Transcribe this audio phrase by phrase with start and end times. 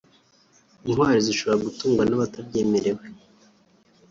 [0.87, 3.03] intwaro zishobora gutungwa n’abatabyemerewe